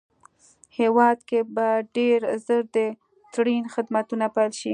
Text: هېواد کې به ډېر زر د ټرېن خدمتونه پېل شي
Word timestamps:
هېواد 0.77 1.17
کې 1.29 1.39
به 1.55 1.67
ډېر 1.95 2.19
زر 2.45 2.63
د 2.75 2.77
ټرېن 3.33 3.63
خدمتونه 3.73 4.25
پېل 4.35 4.51
شي 4.59 4.69